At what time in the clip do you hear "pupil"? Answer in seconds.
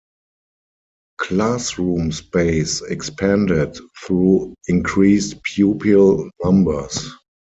5.43-6.27